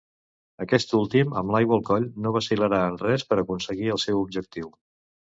Aquest 0.63 0.93
últim, 0.99 1.33
amb 1.41 1.51
l'aigua 1.55 1.75
al 1.77 1.83
coll, 1.89 2.07
no 2.25 2.31
vacil·larà 2.37 2.79
en 2.93 2.97
res 3.01 3.25
per 3.33 3.37
aconseguir 3.43 3.91
el 3.97 4.01
seu 4.05 4.23
objectiu. 4.23 4.73